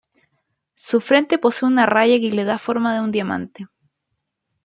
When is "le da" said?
2.35-2.53